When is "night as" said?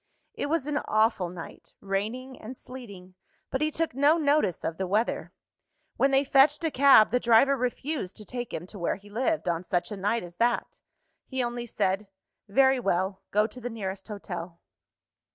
9.97-10.37